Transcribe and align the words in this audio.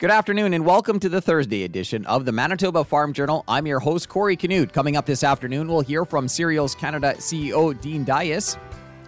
Good 0.00 0.10
afternoon 0.10 0.54
and 0.54 0.64
welcome 0.64 0.98
to 1.00 1.10
the 1.10 1.20
Thursday 1.20 1.62
edition 1.64 2.06
of 2.06 2.24
the 2.24 2.32
Manitoba 2.32 2.84
Farm 2.84 3.12
Journal. 3.12 3.44
I'm 3.46 3.66
your 3.66 3.80
host, 3.80 4.08
Corey 4.08 4.34
Canute. 4.34 4.72
Coming 4.72 4.96
up 4.96 5.04
this 5.04 5.22
afternoon, 5.22 5.68
we'll 5.68 5.82
hear 5.82 6.06
from 6.06 6.26
Cereals 6.26 6.74
Canada 6.74 7.12
CEO 7.18 7.78
Dean 7.82 8.02
Dias. 8.02 8.56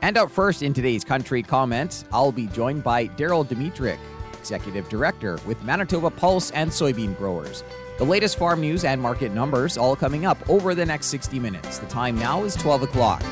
And 0.02 0.18
up 0.18 0.30
first 0.30 0.62
in 0.62 0.74
today's 0.74 1.02
country 1.02 1.42
comments, 1.42 2.04
I'll 2.12 2.30
be 2.30 2.46
joined 2.48 2.84
by 2.84 3.08
Daryl 3.08 3.46
Domitruk, 3.46 3.96
Executive 4.34 4.86
Director 4.90 5.38
with 5.46 5.62
Manitoba 5.62 6.10
Pulse 6.10 6.50
and 6.50 6.70
Soybean 6.70 7.16
Growers. 7.16 7.64
The 7.96 8.04
latest 8.04 8.36
farm 8.36 8.60
news 8.60 8.84
and 8.84 9.00
market 9.00 9.32
numbers 9.32 9.78
all 9.78 9.96
coming 9.96 10.26
up 10.26 10.46
over 10.46 10.74
the 10.74 10.84
next 10.84 11.06
60 11.06 11.38
minutes. 11.38 11.78
The 11.78 11.86
time 11.86 12.18
now 12.18 12.44
is 12.44 12.54
12 12.54 12.82
o'clock. 12.82 13.22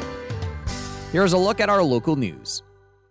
Here's 1.12 1.34
a 1.34 1.38
look 1.38 1.60
at 1.60 1.68
our 1.68 1.82
local 1.82 2.16
news. 2.16 2.62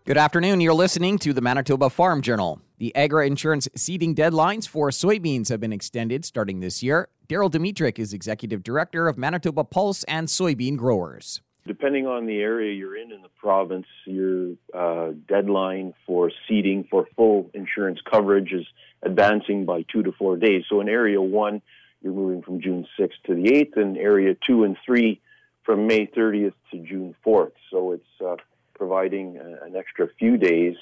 Good 0.06 0.18
afternoon. 0.18 0.60
You're 0.60 0.74
listening 0.74 1.20
to 1.20 1.34
the 1.34 1.42
Manitoba 1.42 1.92
Farm 1.92 2.24
Journal. 2.24 2.64
The 2.80 2.96
Agri 2.96 3.28
Insurance 3.28 3.68
seeding 3.76 4.16
deadlines 4.16 4.66
for 4.66 4.90
soybeans 4.90 5.50
have 5.50 5.60
been 5.60 5.74
extended 5.74 6.24
starting 6.24 6.62
this 6.62 6.82
year. 6.82 7.10
Daryl 7.28 7.52
Domitruk 7.52 8.00
is 8.00 8.14
Executive 8.14 8.64
Director 8.64 9.10
of 9.10 9.18
Manitoba 9.18 9.66
Pulse 9.66 10.06
and 10.06 10.30
Soybean 10.30 10.78
Growers. 10.78 11.42
Depending 11.68 12.08
on 12.08 12.26
the 12.26 12.38
area 12.38 12.74
you're 12.74 12.96
in 12.96 13.12
in 13.12 13.22
the 13.22 13.28
province, 13.38 13.86
your 14.06 14.54
uh, 14.74 15.12
deadline 15.28 15.94
for 16.08 16.32
seeding 16.48 16.88
for 16.90 17.06
full 17.18 17.52
insurance 17.54 18.00
coverage 18.10 18.54
is 18.54 18.66
advancing 19.04 19.66
by 19.66 19.84
two 19.92 20.02
to 20.04 20.14
four 20.14 20.38
days. 20.38 20.64
So 20.70 20.80
in 20.80 20.88
Area 20.88 21.22
1, 21.22 21.62
you're 22.02 22.14
moving 22.14 22.42
from 22.42 22.62
June 22.62 22.88
6th 22.98 23.10
to 23.26 23.36
the 23.36 23.44
8th, 23.44 23.76
and 23.76 23.98
Area 23.98 24.38
2 24.48 24.64
and 24.64 24.78
3 24.86 25.20
from 25.66 25.86
May 25.86 26.08
30th 26.08 26.54
to 26.72 26.78
June 26.78 27.14
4th. 27.28 27.52
So 27.72 27.92
it's 27.92 28.22
uh, 28.26 28.38
providing 28.74 29.38
uh, 29.38 29.66
an 29.66 29.76
extra 29.76 30.08
few 30.18 30.38
days 30.38 30.78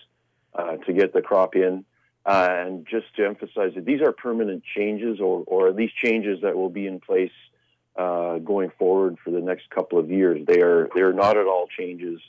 uh, 0.57 0.77
to 0.77 0.93
get 0.93 1.13
the 1.13 1.21
crop 1.21 1.55
in. 1.55 1.85
Uh, 2.25 2.47
and 2.49 2.85
just 2.85 3.05
to 3.15 3.25
emphasize 3.25 3.71
that 3.75 3.85
these 3.85 4.01
are 4.01 4.11
permanent 4.11 4.61
changes 4.75 5.21
or, 5.21 5.45
or 5.47 5.71
these 5.71 5.91
changes 6.03 6.39
that 6.41 6.57
will 6.57 6.69
be 6.69 6.85
in 6.85 6.99
place 6.99 7.31
uh, 7.97 8.37
going 8.39 8.69
forward 8.77 9.17
for 9.23 9.31
the 9.31 9.39
next 9.39 9.69
couple 9.69 9.97
of 9.97 10.11
years. 10.11 10.45
They 10.45 10.61
are, 10.61 10.89
they 10.93 11.01
are 11.01 11.13
not 11.13 11.37
at 11.37 11.45
all 11.45 11.67
changes 11.79 12.19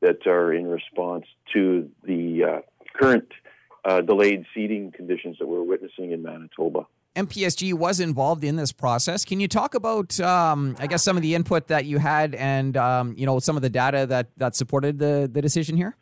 that 0.00 0.26
are 0.26 0.52
in 0.52 0.66
response 0.66 1.26
to 1.52 1.88
the 2.02 2.44
uh, 2.44 2.60
current 2.98 3.28
uh, 3.84 4.00
delayed 4.00 4.44
seeding 4.52 4.90
conditions 4.90 5.36
that 5.38 5.46
we're 5.46 5.62
witnessing 5.62 6.10
in 6.10 6.22
Manitoba. 6.22 6.86
MPSG 7.14 7.72
was 7.72 7.98
involved 7.98 8.44
in 8.44 8.56
this 8.56 8.72
process. 8.72 9.24
Can 9.24 9.40
you 9.40 9.48
talk 9.48 9.74
about, 9.74 10.20
um, 10.20 10.76
I 10.78 10.86
guess, 10.86 11.02
some 11.02 11.16
of 11.16 11.22
the 11.22 11.34
input 11.34 11.68
that 11.68 11.86
you 11.86 11.98
had 11.98 12.34
and, 12.34 12.76
um, 12.76 13.14
you 13.16 13.24
know, 13.24 13.38
some 13.38 13.56
of 13.56 13.62
the 13.62 13.70
data 13.70 14.06
that, 14.06 14.28
that 14.36 14.54
supported 14.54 14.98
the, 14.98 15.30
the 15.32 15.40
decision 15.40 15.76
here? 15.76 15.96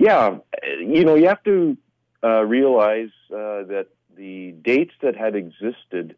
Yeah, 0.00 0.38
you 0.78 1.04
know, 1.04 1.14
you 1.14 1.28
have 1.28 1.42
to 1.42 1.76
uh, 2.24 2.42
realize 2.46 3.10
uh, 3.30 3.68
that 3.68 3.88
the 4.16 4.52
dates 4.52 4.94
that 5.02 5.14
had 5.14 5.36
existed 5.36 6.16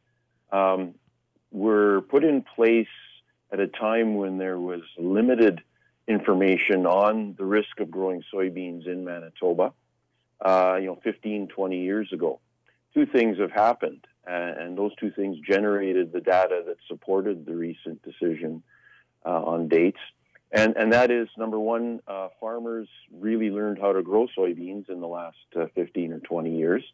um, 0.53 0.95
were 1.51 2.03
put 2.03 2.23
in 2.23 2.43
place 2.43 2.87
at 3.53 3.59
a 3.59 3.67
time 3.67 4.15
when 4.15 4.39
there 4.39 4.61
was 4.61 4.83
limited 4.97 5.63
information 6.07 6.87
on 6.87 7.35
the 7.37 7.45
risk 7.45 7.81
of 7.81 7.91
growing 7.91 8.23
soybeans 8.33 8.87
in 8.87 9.05
Manitoba, 9.05 9.73
uh, 10.41 10.77
you 10.81 10.87
know, 10.87 11.01
15, 11.03 11.49
20 11.49 11.83
years 11.83 12.13
ago. 12.13 12.39
Two 12.95 13.05
things 13.05 13.39
have 13.41 13.51
happened, 13.51 14.07
and 14.25 14.79
those 14.79 14.95
two 14.95 15.11
things 15.11 15.39
generated 15.45 16.13
the 16.13 16.21
data 16.21 16.63
that 16.69 16.77
supported 16.87 17.45
the 17.47 17.57
recent 17.57 18.01
decision 18.05 18.63
uh, 19.27 19.43
on 19.43 19.67
dates. 19.67 19.99
And, 20.53 20.77
and 20.77 20.93
that 20.93 21.11
is 21.11 21.29
number 21.39 21.59
one, 21.59 22.01
uh, 22.07 22.29
farmers 22.39 22.87
really 23.11 23.51
learned 23.51 23.79
how 23.79 23.95
to 23.95 24.03
grow 24.03 24.29
soybeans 24.37 24.91
in 24.91 25.01
the 25.01 25.09
last 25.09 25.37
uh, 25.57 25.67
15 25.75 26.13
or 26.13 26.21
20 26.21 26.55
years, 26.55 26.85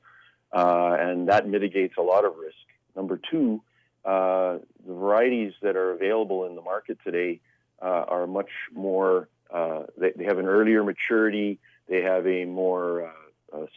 uh, 0.53 0.97
and 0.99 1.29
that 1.29 1.49
mitigates 1.49 1.95
a 1.99 2.03
lot 2.03 2.25
of 2.25 2.37
risk. 2.37 2.55
Number 2.95 3.21
two, 3.31 3.61
uh, 4.05 4.59
the 4.87 4.95
varieties 4.95 5.55
that 5.63 5.77
are 5.77 5.91
available 5.91 6.47
in 6.47 6.55
the 6.55 6.63
market 6.63 6.99
today 7.05 7.41
uh, 7.83 8.05
are 8.07 8.29
much 8.29 8.51
more, 8.73 9.29
uh, 9.53 9.83
they, 9.97 10.13
they, 10.15 10.25
have 10.25 10.39
an 10.39 10.47
earlier 10.47 10.85
maturity, 10.85 11.59
they 11.89 12.03
have 12.03 12.29
a 12.29 12.45
more 12.45 13.13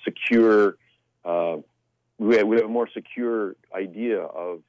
secure, 0.03 0.77
we 1.25 2.35
have, 2.37 2.47
we, 2.47 2.57
have, 2.57 2.65
a 2.65 2.67
more 2.67 2.87
secure 2.93 3.55
idea 3.73 4.21
of, 4.21 4.61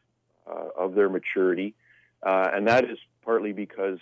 of 0.47 0.94
their 0.94 1.10
maturity, 1.10 1.75
and 2.22 2.66
that 2.66 2.84
is 2.84 2.98
partly 3.25 3.53
because 3.53 3.98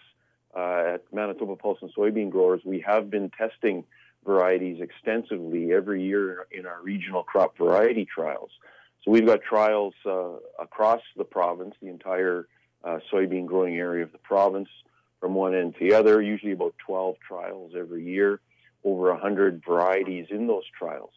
uh, 0.56 0.94
at 0.94 1.03
Manitoba 1.12 1.56
Pulse 1.56 1.78
and 1.83 1.93
Soybean 1.94 2.31
Growers, 2.31 2.61
we 2.65 2.81
have 2.87 3.11
been 3.11 3.31
testing 3.31 3.84
varieties 4.25 4.81
extensively 4.81 5.72
every 5.72 6.03
year 6.03 6.47
in 6.50 6.66
our 6.66 6.83
regional 6.83 7.22
crop 7.22 7.56
variety 7.56 8.05
trials. 8.05 8.50
So 9.05 9.10
we've 9.10 9.27
got 9.27 9.43
trials 9.43 9.94
uh, 10.05 10.33
across 10.59 11.00
the 11.16 11.25
province, 11.25 11.75
the 11.81 11.89
entire 11.89 12.47
uh, 12.84 12.99
soybean 13.12 13.47
growing 13.47 13.77
area 13.77 14.03
of 14.03 14.12
the 14.12 14.19
province, 14.19 14.69
from 15.21 15.34
one 15.34 15.55
end 15.55 15.75
to 15.78 15.89
the 15.89 15.94
other, 15.94 16.21
usually 16.21 16.53
about 16.53 16.75
12 16.87 17.16
trials 17.27 17.72
every 17.77 18.05
year, 18.05 18.41
over 18.84 19.10
100 19.10 19.62
varieties 19.65 20.27
in 20.31 20.47
those 20.47 20.65
trials. 20.78 21.12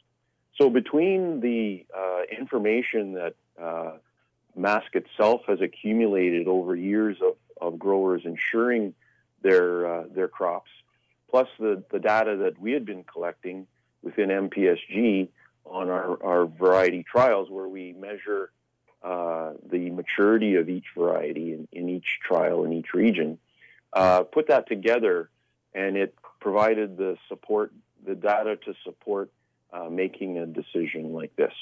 So 0.59 0.69
between 0.69 1.39
the 1.39 1.85
uh, 1.95 2.21
information 2.37 3.13
that 3.13 3.35
uh, 3.61 3.93
MASC 4.57 4.93
itself 4.93 5.41
has 5.47 5.61
accumulated 5.61 6.47
over 6.47 6.75
years 6.75 7.17
of, 7.21 7.35
of 7.59 7.79
growers 7.79 8.21
ensuring 8.25 8.93
their 9.43 9.85
uh, 9.85 10.03
their 10.13 10.27
crops, 10.27 10.71
plus 11.29 11.47
the, 11.59 11.83
the 11.91 11.99
data 11.99 12.35
that 12.37 12.59
we 12.59 12.71
had 12.71 12.85
been 12.85 13.03
collecting 13.03 13.67
within 14.01 14.29
MPSG 14.29 15.29
on 15.65 15.89
our, 15.89 16.21
our 16.23 16.45
variety 16.45 17.03
trials, 17.03 17.49
where 17.49 17.67
we 17.67 17.93
measure 17.93 18.51
uh, 19.03 19.53
the 19.69 19.89
maturity 19.91 20.55
of 20.55 20.69
each 20.69 20.85
variety 20.97 21.53
in, 21.53 21.67
in, 21.71 21.89
each 21.89 22.19
trial 22.25 22.63
in 22.63 22.73
each 22.73 22.93
region. 22.93 23.37
Uh, 23.91 24.23
put 24.23 24.47
that 24.47 24.67
together, 24.67 25.29
and 25.73 25.95
it 25.97 26.15
provided 26.39 26.97
the 26.97 27.17
support, 27.27 27.71
the 28.05 28.15
data 28.15 28.55
to 28.57 28.73
support 28.83 29.31
uh, 29.71 29.89
making 29.89 30.37
a 30.37 30.45
decision 30.45 31.13
like 31.13 31.35
this. 31.35 31.53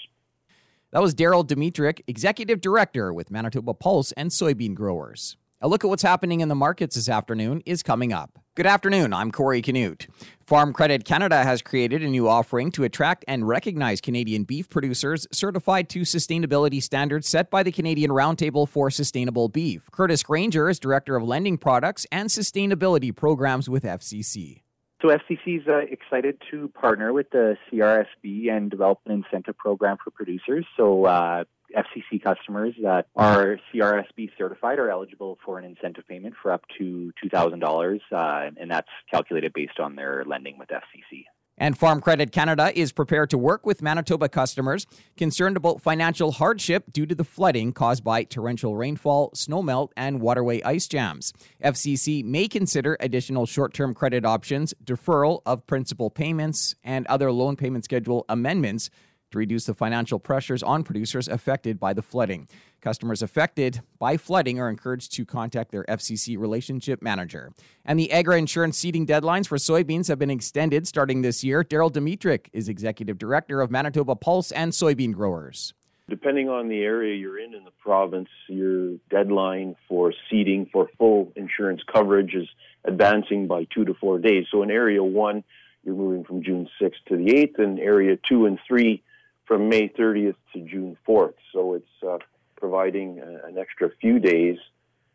That 0.91 1.01
was 1.01 1.15
Daryl 1.15 1.47
Domitruk, 1.47 2.01
Executive 2.07 2.59
Director 2.59 3.13
with 3.13 3.31
Manitoba 3.31 3.73
Pulse 3.73 4.11
and 4.13 4.29
Soybean 4.29 4.73
Growers. 4.73 5.37
A 5.63 5.67
look 5.67 5.83
at 5.83 5.87
what's 5.87 6.01
happening 6.01 6.41
in 6.41 6.49
the 6.49 6.55
markets 6.55 6.95
this 6.95 7.07
afternoon 7.07 7.61
is 7.67 7.83
coming 7.83 8.11
up. 8.11 8.39
Good 8.55 8.65
afternoon. 8.65 9.13
I'm 9.13 9.31
Corey 9.31 9.61
Canute. 9.61 10.07
Farm 10.43 10.73
Credit 10.73 11.05
Canada 11.05 11.43
has 11.43 11.61
created 11.61 12.01
a 12.01 12.07
new 12.07 12.27
offering 12.27 12.71
to 12.71 12.83
attract 12.83 13.23
and 13.27 13.47
recognize 13.47 14.01
Canadian 14.01 14.43
beef 14.43 14.67
producers 14.69 15.27
certified 15.31 15.87
to 15.89 16.01
sustainability 16.01 16.81
standards 16.81 17.27
set 17.27 17.51
by 17.51 17.61
the 17.61 17.71
Canadian 17.71 18.09
Roundtable 18.09 18.67
for 18.67 18.89
Sustainable 18.89 19.49
Beef. 19.49 19.87
Curtis 19.91 20.23
Granger 20.23 20.67
is 20.67 20.79
Director 20.79 21.15
of 21.15 21.23
Lending 21.23 21.59
Products 21.59 22.07
and 22.11 22.29
Sustainability 22.29 23.15
Programs 23.15 23.69
with 23.69 23.83
FCC. 23.83 24.63
So 24.99 25.09
FCC 25.09 25.61
is 25.61 25.67
uh, 25.67 25.77
excited 25.77 26.41
to 26.49 26.69
partner 26.69 27.13
with 27.13 27.29
the 27.29 27.55
CRSB 27.71 28.49
and 28.49 28.71
develop 28.71 28.99
an 29.05 29.11
incentive 29.11 29.57
program 29.59 29.97
for 30.03 30.09
producers. 30.09 30.65
So 30.75 31.05
uh, 31.05 31.43
FCC 31.75 32.21
customers 32.21 32.73
that 32.81 33.07
are 33.15 33.59
CRSB 33.73 34.29
certified 34.37 34.79
are 34.79 34.89
eligible 34.89 35.37
for 35.45 35.57
an 35.59 35.65
incentive 35.65 36.07
payment 36.07 36.35
for 36.41 36.51
up 36.51 36.63
to 36.77 37.11
$2,000, 37.23 37.99
uh, 38.11 38.51
and 38.59 38.69
that's 38.69 38.89
calculated 39.09 39.53
based 39.53 39.79
on 39.79 39.95
their 39.95 40.23
lending 40.25 40.57
with 40.57 40.69
FCC. 40.69 41.25
And 41.57 41.77
Farm 41.77 42.01
Credit 42.01 42.31
Canada 42.31 42.71
is 42.73 42.91
prepared 42.91 43.29
to 43.29 43.37
work 43.37 43.67
with 43.67 43.83
Manitoba 43.83 44.29
customers 44.29 44.87
concerned 45.15 45.55
about 45.55 45.79
financial 45.79 46.31
hardship 46.31 46.91
due 46.91 47.05
to 47.05 47.13
the 47.13 47.23
flooding 47.23 47.71
caused 47.71 48.03
by 48.03 48.23
torrential 48.23 48.75
rainfall, 48.75 49.29
snowmelt, 49.35 49.89
and 49.95 50.21
waterway 50.21 50.63
ice 50.63 50.87
jams. 50.87 51.33
FCC 51.63 52.23
may 52.23 52.47
consider 52.47 52.97
additional 52.99 53.45
short 53.45 53.75
term 53.75 53.93
credit 53.93 54.25
options, 54.25 54.73
deferral 54.83 55.41
of 55.45 55.67
principal 55.67 56.09
payments, 56.09 56.73
and 56.83 57.05
other 57.05 57.31
loan 57.31 57.55
payment 57.55 57.83
schedule 57.83 58.25
amendments 58.27 58.89
to 59.31 59.37
reduce 59.37 59.65
the 59.65 59.73
financial 59.73 60.19
pressures 60.19 60.61
on 60.63 60.83
producers 60.83 61.27
affected 61.27 61.79
by 61.79 61.93
the 61.93 62.01
flooding. 62.01 62.47
Customers 62.81 63.21
affected 63.21 63.81
by 63.99 64.17
flooding 64.17 64.59
are 64.59 64.69
encouraged 64.69 65.13
to 65.13 65.25
contact 65.25 65.71
their 65.71 65.83
FCC 65.85 66.37
relationship 66.37 67.01
manager. 67.01 67.51
And 67.85 67.99
the 67.99 68.11
Agri 68.11 68.39
Insurance 68.39 68.77
seeding 68.77 69.05
deadlines 69.05 69.47
for 69.47 69.57
soybeans 69.57 70.07
have 70.07 70.19
been 70.19 70.31
extended 70.31 70.87
starting 70.87 71.21
this 71.21 71.43
year. 71.43 71.63
Daryl 71.63 71.91
Domitruk 71.91 72.47
is 72.53 72.69
Executive 72.69 73.17
Director 73.17 73.61
of 73.61 73.71
Manitoba 73.71 74.15
Pulse 74.15 74.51
and 74.51 74.71
Soybean 74.71 75.13
Growers. 75.13 75.73
Depending 76.09 76.49
on 76.49 76.67
the 76.67 76.81
area 76.81 77.15
you're 77.15 77.39
in 77.39 77.53
in 77.53 77.63
the 77.63 77.71
province, 77.79 78.27
your 78.49 78.95
deadline 79.09 79.75
for 79.87 80.13
seeding 80.29 80.67
for 80.73 80.89
full 80.97 81.31
insurance 81.37 81.81
coverage 81.91 82.33
is 82.33 82.49
advancing 82.83 83.47
by 83.47 83.65
two 83.73 83.85
to 83.85 83.93
four 83.93 84.19
days. 84.19 84.45
So 84.51 84.63
in 84.63 84.71
Area 84.71 85.01
1, 85.01 85.43
you're 85.83 85.95
moving 85.95 86.23
from 86.23 86.43
June 86.43 86.67
6th 86.81 86.95
to 87.07 87.17
the 87.17 87.25
8th, 87.25 87.59
and 87.59 87.79
Area 87.79 88.17
2 88.27 88.45
and 88.45 88.59
3 88.67 89.01
from 89.45 89.69
May 89.69 89.89
30th 89.89 90.35
to 90.53 90.61
June 90.61 90.97
4th. 91.07 91.33
So 91.53 91.73
it's 91.73 92.03
uh, 92.07 92.17
providing 92.57 93.19
an 93.19 93.57
extra 93.57 93.89
few 93.99 94.19
days 94.19 94.57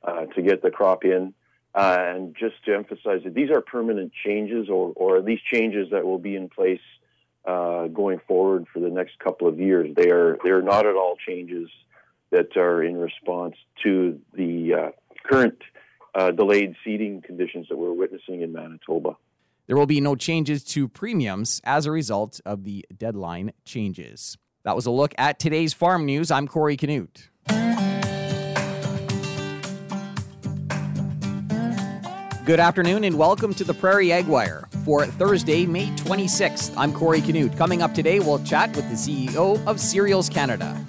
uh, 0.02 0.26
to 0.26 0.42
get 0.42 0.62
the 0.62 0.70
crop 0.70 1.04
in. 1.04 1.34
Uh, 1.74 1.96
and 1.98 2.34
just 2.34 2.54
to 2.64 2.74
emphasize 2.74 3.20
that 3.24 3.34
these 3.34 3.50
are 3.50 3.60
permanent 3.60 4.10
changes 4.24 4.70
or, 4.70 4.94
or 4.96 5.20
these 5.20 5.40
changes 5.52 5.88
that 5.90 6.06
will 6.06 6.18
be 6.18 6.34
in 6.34 6.48
place 6.48 6.80
uh, 7.46 7.86
going 7.88 8.18
forward 8.26 8.66
for 8.72 8.80
the 8.80 8.88
next 8.88 9.18
couple 9.18 9.46
of 9.46 9.60
years. 9.60 9.94
They 9.94 10.10
are 10.10 10.38
they 10.42 10.50
are 10.50 10.62
not 10.62 10.86
at 10.86 10.94
all 10.94 11.16
changes 11.16 11.68
that 12.30 12.56
are 12.56 12.82
in 12.82 12.96
response 12.96 13.56
to 13.84 14.18
the 14.32 14.74
uh, 14.74 14.90
current 15.22 15.58
uh, 16.14 16.30
delayed 16.30 16.74
seeding 16.82 17.20
conditions 17.20 17.66
that 17.68 17.76
we're 17.76 17.92
witnessing 17.92 18.40
in 18.40 18.52
Manitoba. 18.52 19.16
There 19.66 19.76
will 19.76 19.86
be 19.86 20.00
no 20.00 20.14
changes 20.14 20.62
to 20.64 20.86
premiums 20.86 21.60
as 21.64 21.86
a 21.86 21.90
result 21.90 22.40
of 22.46 22.62
the 22.62 22.86
deadline 22.96 23.50
changes. 23.64 24.38
That 24.62 24.76
was 24.76 24.86
a 24.86 24.92
look 24.92 25.12
at 25.18 25.40
today's 25.40 25.72
farm 25.72 26.06
news. 26.06 26.30
I'm 26.30 26.46
Corey 26.46 26.76
Canute. 26.76 27.30
Good 32.44 32.60
afternoon 32.60 33.02
and 33.02 33.18
welcome 33.18 33.52
to 33.54 33.64
the 33.64 33.74
Prairie 33.74 34.12
Ag 34.12 34.28
Wire 34.28 34.68
for 34.84 35.04
Thursday, 35.04 35.66
May 35.66 35.86
26th. 35.96 36.72
I'm 36.76 36.92
Corey 36.92 37.20
Canute. 37.20 37.56
Coming 37.56 37.82
up 37.82 37.92
today, 37.92 38.20
we'll 38.20 38.44
chat 38.44 38.68
with 38.76 38.88
the 38.88 38.94
CEO 38.94 39.60
of 39.66 39.80
Cereals 39.80 40.28
Canada. 40.28 40.80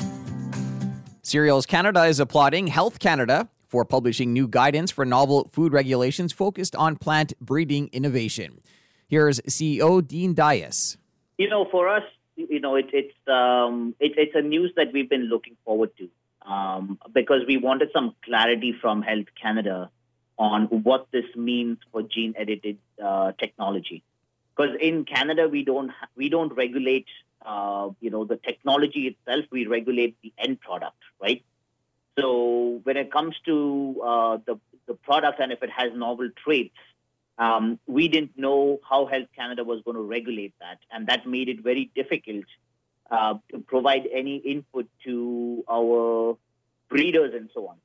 Cereals 1.24 1.66
Canada 1.66 2.04
is 2.04 2.20
applauding 2.20 2.68
Health 2.68 3.00
Canada 3.00 3.50
for 3.68 3.86
publishing 3.86 4.34
new 4.34 4.48
guidance 4.48 4.92
for 4.92 5.06
novel 5.06 5.50
food 5.52 5.74
regulations 5.74 6.34
focused 6.34 6.76
on 6.76 6.96
plant 6.96 7.34
breeding 7.40 7.90
innovation. 7.92 8.62
Here's 9.08 9.40
CEO 9.42 10.06
Dean 10.06 10.34
Dias. 10.34 10.98
You 11.38 11.50
know, 11.50 11.68
for 11.70 11.88
us, 11.88 12.04
you 12.36 12.60
know, 12.60 12.76
it, 12.76 12.90
it's 12.94 13.16
um, 13.28 13.96
it, 14.00 14.14
it's 14.18 14.36
a 14.36 14.42
news 14.42 14.72
that 14.76 14.92
we've 14.94 15.10
been 15.10 15.26
looking 15.26 15.56
forward 15.66 15.92
to 15.98 16.10
um, 16.50 16.98
because 17.14 17.42
we 17.48 17.58
wanted 17.58 17.90
some 17.94 18.16
clarity 18.24 18.74
from 18.82 19.02
Health 19.02 19.28
Canada 19.40 19.90
on 20.38 20.66
what 20.66 21.08
this 21.12 21.26
means 21.36 21.78
for 21.92 22.04
gene 22.04 22.34
edited 22.38 22.78
uh, 23.04 23.32
technology. 23.40 24.04
Because 24.56 24.76
in 24.82 25.06
Canada, 25.06 25.48
we 25.48 25.64
don't 25.64 25.92
we 26.16 26.30
don't 26.30 26.54
regulate 26.54 27.08
uh, 27.46 27.90
you 28.02 28.10
know 28.10 28.26
the 28.26 28.38
technology 28.38 29.08
itself. 29.08 29.46
We 29.52 29.68
regulate 29.68 30.18
the 30.22 30.34
end 30.38 30.60
product, 30.60 30.98
right? 31.22 31.44
So 32.20 32.80
when 32.84 32.98
it 32.98 33.12
comes 33.12 33.36
to 33.46 34.02
uh, 34.04 34.38
the 34.46 34.60
the 34.88 34.94
product 34.94 35.40
and 35.40 35.52
if 35.52 35.62
it 35.62 35.70
has 35.70 35.92
novel 35.94 36.30
traits, 36.44 36.78
um, 37.38 37.80
we 37.86 38.08
didn't 38.08 38.38
know 38.38 38.80
how 38.90 39.06
Health 39.06 39.28
Canada 39.36 39.64
was 39.64 39.82
going 39.84 39.98
to 39.98 40.02
regulate 40.02 40.54
that, 40.60 40.80
and 40.92 41.08
that 41.08 41.28
made 41.28 41.50
it 41.50 41.62
very 41.62 41.92
difficult 41.94 42.46
uh, 43.12 43.36
to 43.52 43.60
provide 43.60 44.08
any 44.12 44.38
input 44.38 44.88
to 45.04 45.64
our 45.70 46.38
breeders 46.90 47.34
and 47.36 47.50
so 47.54 47.68
on. 47.68 47.78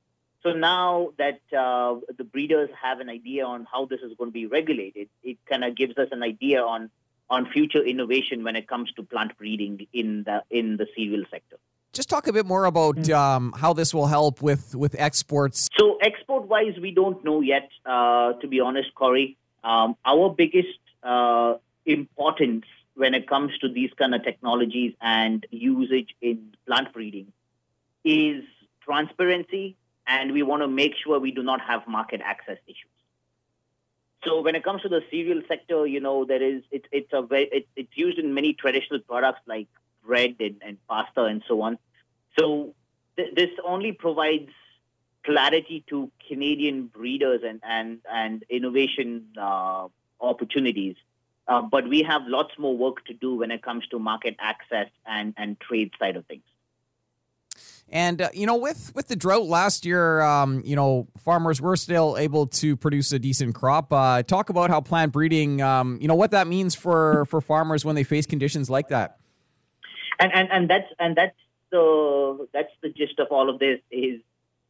So 0.43 0.52
now 0.52 1.12
that 1.19 1.40
uh, 1.56 1.96
the 2.17 2.25
breeders 2.25 2.70
have 2.82 3.00
an 3.00 3.08
idea 3.08 3.44
on 3.44 3.67
how 3.70 3.84
this 3.87 4.00
is 4.00 4.12
going 4.17 4.31
to 4.31 4.34
be 4.34 4.46
regulated, 4.46 5.08
it 5.23 5.38
kind 5.49 5.64
of 5.64 5.76
gives 5.76 5.96
us 5.99 6.08
an 6.11 6.23
idea 6.23 6.62
on 6.62 6.90
on 7.31 7.50
future 7.50 7.82
innovation 7.82 8.44
when 8.44 8.56
it 8.56 8.69
comes 8.69 8.93
to 8.93 9.02
plant 9.02 9.37
breeding 9.38 9.87
in 9.93 10.25
the 10.25 10.43
in 10.50 10.76
the 10.76 10.87
cereal 10.96 11.25
sector. 11.31 11.58
Just 11.92 12.08
talk 12.08 12.26
a 12.26 12.32
bit 12.32 12.46
more 12.46 12.64
about 12.64 12.96
mm. 12.96 13.14
um, 13.14 13.52
how 13.56 13.74
this 13.74 13.92
will 13.92 14.06
help 14.06 14.40
with 14.40 14.74
with 14.74 14.96
exports. 14.98 15.68
So 15.78 15.98
export 16.00 16.48
wise, 16.48 16.74
we 16.80 16.90
don't 16.90 17.22
know 17.22 17.42
yet. 17.42 17.68
Uh, 17.84 18.32
to 18.34 18.48
be 18.48 18.60
honest, 18.60 18.94
Corey, 18.94 19.36
um, 19.62 19.96
our 20.06 20.30
biggest 20.30 20.78
uh, 21.02 21.54
importance 21.84 22.64
when 22.94 23.14
it 23.14 23.28
comes 23.28 23.56
to 23.58 23.68
these 23.68 23.90
kind 23.98 24.14
of 24.14 24.22
technologies 24.24 24.94
and 25.00 25.46
usage 25.50 26.14
in 26.20 26.54
plant 26.66 26.92
breeding 26.92 27.32
is 28.04 28.42
transparency 28.80 29.76
and 30.06 30.32
we 30.32 30.42
want 30.42 30.62
to 30.62 30.68
make 30.68 30.94
sure 31.02 31.18
we 31.18 31.30
do 31.30 31.42
not 31.42 31.60
have 31.60 31.86
market 31.86 32.20
access 32.24 32.58
issues. 32.66 32.90
So 34.24 34.40
when 34.40 34.54
it 34.54 34.62
comes 34.62 34.82
to 34.82 34.88
the 34.88 35.02
cereal 35.10 35.42
sector, 35.48 35.86
you 35.86 36.00
know, 36.00 36.24
there 36.24 36.42
is 36.42 36.62
it, 36.70 36.86
it's 36.92 37.12
a 37.12 37.22
very 37.22 37.48
it, 37.52 37.68
it's 37.76 37.96
used 37.96 38.18
in 38.18 38.32
many 38.34 38.54
traditional 38.54 39.00
products 39.00 39.40
like 39.46 39.68
bread 40.04 40.37
and, 40.40 40.56
and 40.66 40.78
pasta 40.88 41.25
and 41.25 41.43
so 41.49 41.62
on. 41.62 41.78
So 42.38 42.75
th- 43.16 43.34
this 43.34 43.50
only 43.64 43.93
provides 43.93 44.50
clarity 45.25 45.84
to 45.88 46.10
Canadian 46.28 46.87
breeders 46.87 47.43
and 47.46 47.60
and 47.62 48.00
and 48.10 48.44
innovation 48.50 49.26
uh, 49.40 49.88
opportunities. 50.20 50.96
Uh, 51.49 51.60
but 51.60 51.88
we 51.88 52.02
have 52.02 52.22
lots 52.26 52.56
more 52.58 52.76
work 52.76 53.04
to 53.04 53.14
do 53.14 53.34
when 53.34 53.50
it 53.50 53.62
comes 53.62 53.87
to 53.88 53.99
market 53.99 54.37
access 54.38 54.88
and 55.06 55.34
and 55.37 55.60
trade 55.60 55.90
side 55.99 56.16
of 56.16 56.26
things. 56.26 56.44
And 57.88 58.22
uh, 58.22 58.31
you 58.32 58.46
know, 58.46 58.56
with 58.56 58.93
with 58.94 59.08
the 59.08 59.16
drought 59.16 59.46
last 59.46 59.84
year, 59.84 60.22
um, 60.22 60.62
you 60.64 60.76
know, 60.76 61.08
farmers 61.19 61.60
were 61.60 61.76
still 61.76 62.16
able 62.16 62.46
to 62.46 62.76
produce 62.76 63.12
a 63.12 63.19
decent 63.19 63.55
crop. 63.55 63.93
Uh, 63.93 64.22
talk 64.22 64.48
about 64.48 64.70
how 64.70 64.81
plant 64.81 65.12
breeding, 65.12 65.60
um, 65.60 65.98
you 66.00 66.08
know, 66.08 66.14
what 66.14 66.31
that 66.31 66.46
means 66.46 66.75
for 66.75 67.26
for 67.26 67.40
farmers 67.40 67.84
when 67.84 67.94
they 67.94 68.05
face 68.05 68.25
conditions 68.25 68.70
like 68.70 68.88
that. 68.88 69.19
And 70.18 70.32
and 70.34 70.48
and 70.50 70.70
that's 70.70 70.88
and 70.98 71.16
that's 71.16 71.36
the 71.70 72.48
that's 72.52 72.72
the 72.82 72.90
gist 72.90 73.18
of 73.18 73.28
all 73.30 73.48
of 73.48 73.58
this 73.58 73.80
is 73.90 74.20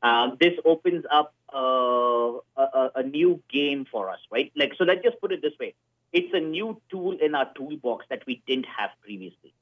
uh, 0.02 0.30
this 0.40 0.54
opens 0.64 1.04
up 1.10 1.34
uh, 1.54 2.32
a, 2.56 2.90
a 2.96 3.02
new 3.02 3.42
game 3.50 3.86
for 3.90 4.10
us, 4.10 4.18
right? 4.30 4.52
Like 4.56 4.72
so, 4.76 4.84
let's 4.84 5.02
just 5.02 5.20
put 5.20 5.32
it 5.32 5.42
this 5.42 5.52
way: 5.60 5.74
it's 6.12 6.32
a 6.34 6.40
new 6.40 6.80
tool 6.90 7.16
in 7.20 7.34
our 7.34 7.50
toolbox 7.54 8.06
that 8.10 8.22
we 8.26 8.42
didn't 8.46 8.66
have 8.66 8.90
previously. 9.02 9.54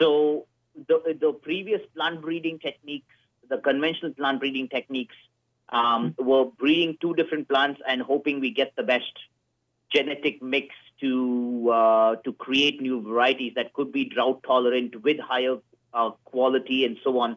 So 0.00 0.46
the, 0.86 1.16
the 1.20 1.32
previous 1.32 1.80
plant 1.94 2.22
breeding 2.22 2.58
techniques, 2.58 3.14
the 3.48 3.58
conventional 3.58 4.12
plant 4.12 4.40
breeding 4.40 4.68
techniques, 4.68 5.16
um, 5.70 6.14
were 6.18 6.46
breeding 6.46 6.96
two 7.00 7.14
different 7.14 7.48
plants 7.48 7.80
and 7.86 8.00
hoping 8.00 8.40
we 8.40 8.50
get 8.50 8.74
the 8.76 8.82
best 8.82 9.12
genetic 9.92 10.42
mix 10.42 10.74
to 11.00 11.70
uh, 11.72 12.16
to 12.24 12.32
create 12.32 12.80
new 12.80 13.00
varieties 13.00 13.52
that 13.56 13.72
could 13.72 13.92
be 13.92 14.04
drought 14.04 14.42
tolerant 14.44 15.02
with 15.02 15.18
higher 15.18 15.56
uh, 15.94 16.10
quality 16.24 16.84
and 16.84 16.96
so 17.02 17.18
on. 17.18 17.36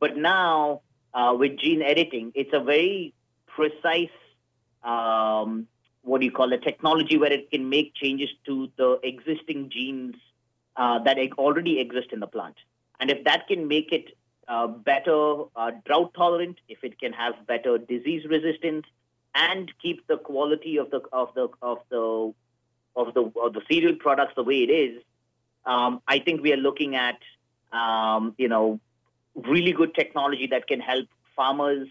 But 0.00 0.16
now 0.16 0.82
uh, 1.14 1.34
with 1.38 1.58
gene 1.58 1.82
editing, 1.82 2.32
it's 2.34 2.52
a 2.52 2.60
very 2.60 3.14
precise 3.46 4.10
um, 4.82 5.66
what 6.06 6.20
do 6.20 6.24
you 6.24 6.32
call 6.32 6.52
it 6.52 6.62
technology 6.62 7.18
where 7.18 7.32
it 7.32 7.50
can 7.50 7.68
make 7.68 7.92
changes 7.94 8.30
to 8.46 8.70
the 8.78 8.98
existing 9.02 9.70
genes 9.70 10.14
uh, 10.76 11.00
that 11.00 11.18
already 11.36 11.80
exist 11.80 12.08
in 12.12 12.20
the 12.20 12.28
plant. 12.28 12.54
And 13.00 13.10
if 13.10 13.24
that 13.24 13.48
can 13.48 13.66
make 13.66 13.92
it 13.92 14.16
uh, 14.46 14.68
better 14.68 15.44
uh, 15.56 15.72
drought 15.84 16.14
tolerant, 16.14 16.58
if 16.68 16.84
it 16.84 16.98
can 17.00 17.12
have 17.12 17.34
better 17.46 17.76
disease 17.76 18.24
resistance, 18.28 18.86
and 19.36 19.70
keep 19.80 20.06
the 20.06 20.16
quality 20.16 20.78
of 20.78 20.90
the 20.90 21.00
of 21.12 21.34
the 21.34 21.48
of 21.62 21.78
the 21.90 22.32
of 22.96 23.14
the 23.14 23.32
of 23.40 23.52
the 23.52 23.62
cereal 23.70 23.94
products 23.96 24.32
the 24.34 24.42
way 24.42 24.62
it 24.62 24.70
is, 24.70 25.02
um, 25.66 26.00
I 26.08 26.18
think 26.18 26.42
we 26.42 26.52
are 26.52 26.62
looking 26.68 26.96
at 26.96 27.18
um, 27.72 28.34
you 28.38 28.48
know 28.48 28.80
really 29.34 29.72
good 29.72 29.94
technology 29.94 30.46
that 30.48 30.66
can 30.66 30.80
help 30.80 31.06
farmers 31.36 31.88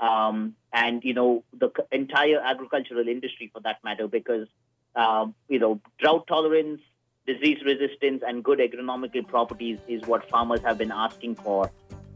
um, 0.00 0.56
and 0.72 1.04
you 1.04 1.14
know 1.14 1.44
the 1.58 1.70
entire 1.92 2.40
agricultural 2.40 3.06
industry 3.06 3.50
for 3.52 3.60
that 3.60 3.82
matter 3.84 4.08
because 4.08 4.48
um, 4.96 5.34
you 5.48 5.60
know 5.60 5.80
drought 5.98 6.26
tolerance 6.26 6.80
disease 7.26 7.58
resistance 7.64 8.22
and 8.26 8.42
good 8.42 8.58
agronomical 8.58 9.26
properties 9.26 9.78
is 9.86 10.02
what 10.02 10.28
farmers 10.28 10.60
have 10.62 10.78
been 10.78 10.90
asking 10.90 11.36
for. 11.36 11.70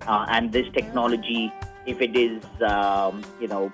Uh, 0.07 0.26
and 0.28 0.52
this 0.52 0.66
technology, 0.73 1.52
if 1.87 2.00
it 2.00 2.16
is, 2.16 2.43
um, 2.62 3.23
you 3.40 3.47
know, 3.47 3.73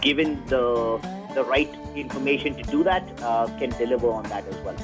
given 0.00 0.44
the 0.46 1.00
the 1.34 1.44
right 1.44 1.72
information 1.94 2.56
to 2.56 2.62
do 2.64 2.82
that, 2.82 3.02
uh, 3.22 3.46
can 3.58 3.70
deliver 3.70 4.10
on 4.10 4.24
that 4.24 4.46
as 4.48 4.56
well. 4.64 4.76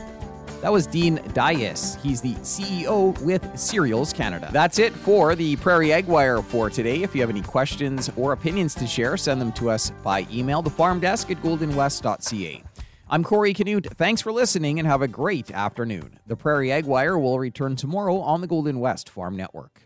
That 0.63 0.73
was 0.73 0.87
Dean 0.87 1.21
Dias. 1.35 1.99
He's 2.03 2.21
the 2.21 2.35
CEO 2.37 3.19
with 3.21 3.59
Cereals 3.59 4.13
Canada. 4.13 4.49
That's 4.53 4.79
it 4.79 4.93
for 4.93 5.35
the 5.35 5.57
Prairie 5.57 5.93
Ag 5.93 6.07
Wire 6.07 6.41
for 6.41 6.71
today. 6.71 7.03
If 7.03 7.15
you 7.15 7.21
have 7.21 7.31
any 7.31 7.43
questions 7.43 8.11
or 8.17 8.33
opinions 8.33 8.75
to 8.77 8.87
share, 8.87 9.17
send 9.17 9.41
them 9.41 9.53
to 9.53 9.71
us 9.71 9.91
by 10.03 10.27
email, 10.33 10.63
the 10.63 10.71
farm 10.71 10.99
desk 10.99 11.31
at 11.31 11.43
goldenwest.ca. 11.43 12.65
I'm 13.09 13.23
Corey 13.23 13.55
Canute. 13.55 13.87
Thanks 13.97 14.23
for 14.23 14.33
listening 14.33 14.79
and 14.81 14.89
have 14.89 15.03
a 15.03 15.09
great 15.09 15.53
afternoon. 15.53 16.19
The 16.27 16.37
Prairie 16.37 16.73
Ag 16.73 16.87
Wire 16.87 17.19
will 17.19 17.39
return 17.39 17.77
tomorrow 17.77 18.17
on 18.17 18.41
the 18.41 18.49
Golden 18.49 18.81
West 18.81 19.09
Farm 19.09 19.37
Network. 19.37 19.83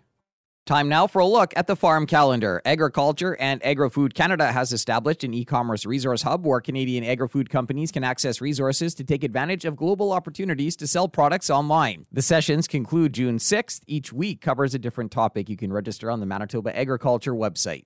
Time 0.70 0.88
now 0.88 1.08
for 1.08 1.18
a 1.18 1.26
look 1.26 1.52
at 1.56 1.66
the 1.66 1.74
farm 1.74 2.06
calendar. 2.06 2.62
Agriculture 2.64 3.36
and 3.40 3.60
Agri-Food 3.66 4.14
Canada 4.14 4.52
has 4.52 4.72
established 4.72 5.24
an 5.24 5.34
e-commerce 5.34 5.84
resource 5.84 6.22
hub 6.22 6.46
where 6.46 6.60
Canadian 6.60 7.02
agri-food 7.02 7.50
companies 7.50 7.90
can 7.90 8.04
access 8.04 8.40
resources 8.40 8.94
to 8.94 9.02
take 9.02 9.24
advantage 9.24 9.64
of 9.64 9.74
global 9.74 10.12
opportunities 10.12 10.76
to 10.76 10.86
sell 10.86 11.08
products 11.08 11.50
online. 11.50 12.06
The 12.12 12.22
sessions 12.22 12.68
conclude 12.68 13.14
June 13.14 13.38
6th. 13.38 13.80
Each 13.88 14.12
week 14.12 14.40
covers 14.40 14.72
a 14.72 14.78
different 14.78 15.10
topic. 15.10 15.48
You 15.48 15.56
can 15.56 15.72
register 15.72 16.08
on 16.08 16.20
the 16.20 16.26
Manitoba 16.26 16.78
Agriculture 16.78 17.34
website. 17.34 17.82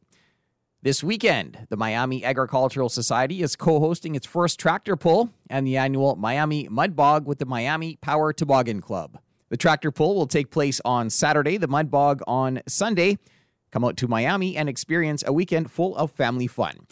This 0.82 1.02
weekend, 1.02 1.66
the 1.70 1.78
Miami 1.78 2.22
Agricultural 2.22 2.90
Society 2.90 3.40
is 3.40 3.56
co 3.56 3.80
hosting 3.80 4.14
its 4.14 4.26
first 4.26 4.60
tractor 4.60 4.94
pull 4.94 5.30
and 5.48 5.66
the 5.66 5.78
annual 5.78 6.16
Miami 6.16 6.68
Mud 6.68 6.94
Bog 6.94 7.26
with 7.26 7.38
the 7.38 7.46
Miami 7.46 7.96
Power 8.02 8.34
Toboggan 8.34 8.82
Club. 8.82 9.20
The 9.50 9.56
tractor 9.56 9.90
pull 9.90 10.14
will 10.14 10.26
take 10.26 10.50
place 10.50 10.80
on 10.84 11.10
Saturday, 11.10 11.56
the 11.56 11.68
Mud 11.68 11.90
Bog 11.90 12.22
on 12.26 12.60
Sunday. 12.66 13.18
Come 13.70 13.84
out 13.84 13.96
to 13.98 14.08
Miami 14.08 14.56
and 14.56 14.68
experience 14.68 15.24
a 15.26 15.32
weekend 15.32 15.70
full 15.70 15.96
of 15.96 16.10
family 16.12 16.46
fun. 16.46 16.86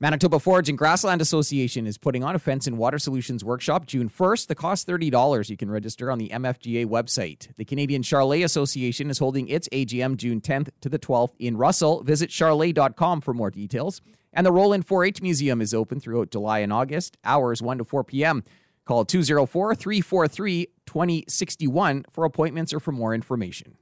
Manitoba 0.00 0.40
Forage 0.40 0.68
and 0.68 0.76
Grassland 0.76 1.22
Association 1.22 1.86
is 1.86 1.98
putting 1.98 2.24
on 2.24 2.34
a 2.34 2.38
Fence 2.38 2.66
and 2.66 2.76
Water 2.76 2.98
Solutions 2.98 3.44
workshop 3.44 3.86
June 3.86 4.08
1st. 4.08 4.48
The 4.48 4.54
cost 4.56 4.88
$30. 4.88 5.48
You 5.48 5.56
can 5.56 5.70
register 5.70 6.10
on 6.10 6.18
the 6.18 6.30
MFGA 6.30 6.84
website. 6.84 7.48
The 7.56 7.64
Canadian 7.64 8.02
Charolais 8.02 8.42
Association 8.42 9.08
is 9.08 9.18
holding 9.18 9.46
its 9.48 9.68
AGM 9.68 10.16
June 10.16 10.40
10th 10.40 10.70
to 10.80 10.88
the 10.88 10.98
12th 10.98 11.34
in 11.38 11.56
Russell. 11.56 12.02
Visit 12.02 12.30
charolais.com 12.30 13.20
for 13.20 13.32
more 13.32 13.52
details. 13.52 14.02
And 14.32 14.44
the 14.44 14.52
Roland 14.52 14.86
4 14.86 15.04
H 15.04 15.22
Museum 15.22 15.60
is 15.60 15.72
open 15.72 16.00
throughout 16.00 16.30
July 16.30 16.58
and 16.58 16.72
August, 16.72 17.16
hours 17.24 17.62
1 17.62 17.78
to 17.78 17.84
4 17.84 18.02
p.m. 18.02 18.42
Call 18.84 19.06
204 19.06 19.74
343 19.74 20.66
2061 20.84 22.04
for 22.10 22.24
appointments 22.24 22.74
or 22.74 22.80
for 22.80 22.92
more 22.92 23.14
information. 23.14 23.76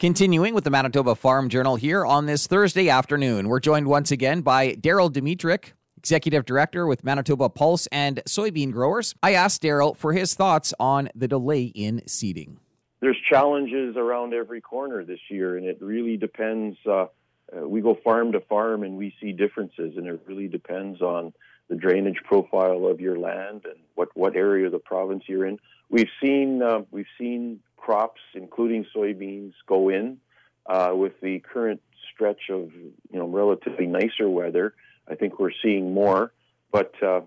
Continuing 0.00 0.54
with 0.54 0.64
the 0.64 0.70
Manitoba 0.70 1.14
Farm 1.14 1.48
Journal 1.48 1.76
here 1.76 2.04
on 2.04 2.26
this 2.26 2.46
Thursday 2.46 2.88
afternoon, 2.88 3.48
we're 3.48 3.60
joined 3.60 3.86
once 3.86 4.10
again 4.10 4.40
by 4.40 4.72
Daryl 4.72 5.12
Domitruk, 5.12 5.72
Executive 5.98 6.44
Director 6.46 6.86
with 6.86 7.04
Manitoba 7.04 7.48
Pulse 7.48 7.86
and 7.92 8.22
Soybean 8.26 8.72
Growers. 8.72 9.14
I 9.22 9.34
asked 9.34 9.62
Daryl 9.62 9.96
for 9.96 10.14
his 10.14 10.34
thoughts 10.34 10.74
on 10.80 11.10
the 11.14 11.28
delay 11.28 11.64
in 11.64 12.02
seeding. 12.08 12.58
There's 13.00 13.18
challenges 13.30 13.96
around 13.96 14.34
every 14.34 14.60
corner 14.60 15.04
this 15.04 15.20
year, 15.28 15.58
and 15.58 15.66
it 15.66 15.80
really 15.80 16.16
depends. 16.16 16.76
Uh, 16.84 17.06
uh, 17.54 17.68
we 17.68 17.80
go 17.80 17.96
farm 18.02 18.32
to 18.32 18.40
farm 18.40 18.82
and 18.82 18.96
we 18.96 19.14
see 19.20 19.32
differences, 19.32 19.96
and 19.96 20.06
it 20.06 20.20
really 20.26 20.48
depends 20.48 21.00
on 21.02 21.32
the 21.70 21.76
drainage 21.76 22.18
profile 22.24 22.86
of 22.86 23.00
your 23.00 23.18
land 23.18 23.62
and 23.64 23.78
what, 23.94 24.08
what 24.14 24.36
area 24.36 24.66
of 24.66 24.72
the 24.72 24.78
province 24.78 25.22
you're 25.28 25.46
in. 25.46 25.58
We've 25.88 26.10
seen 26.22 26.62
uh, 26.62 26.80
we've 26.90 27.06
seen 27.18 27.60
crops, 27.76 28.20
including 28.34 28.84
soybeans, 28.94 29.54
go 29.66 29.88
in 29.88 30.18
uh, 30.66 30.92
with 30.94 31.18
the 31.22 31.38
current 31.38 31.80
stretch 32.12 32.50
of 32.50 32.72
you 32.74 33.18
know 33.18 33.26
relatively 33.26 33.86
nicer 33.86 34.28
weather. 34.28 34.74
I 35.08 35.14
think 35.14 35.38
we're 35.38 35.52
seeing 35.62 35.94
more, 35.94 36.32
but 36.70 36.92
uh, 37.02 37.22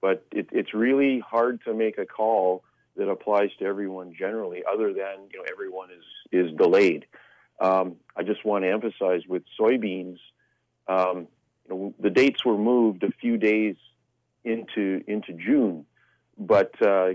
but 0.00 0.26
it, 0.30 0.48
it's 0.52 0.74
really 0.74 1.20
hard 1.20 1.64
to 1.64 1.72
make 1.72 1.96
a 1.96 2.06
call 2.06 2.62
that 2.96 3.08
applies 3.08 3.50
to 3.58 3.64
everyone 3.64 4.14
generally, 4.16 4.62
other 4.70 4.92
than 4.92 5.28
you 5.32 5.38
know 5.38 5.44
everyone 5.50 5.88
is 5.90 6.04
is 6.46 6.56
delayed. 6.56 7.06
Um, 7.60 7.96
I 8.16 8.24
just 8.24 8.44
want 8.44 8.64
to 8.64 8.70
emphasize 8.70 9.22
with 9.28 9.44
soybeans, 9.58 10.18
um, 10.88 11.28
you 11.68 11.74
know, 11.74 11.94
the 11.98 12.10
dates 12.10 12.44
were 12.44 12.58
moved 12.58 13.02
a 13.02 13.10
few 13.10 13.36
days 13.36 13.76
into 14.44 15.02
into 15.06 15.32
June, 15.32 15.86
but 16.38 16.74
uh, 16.82 17.14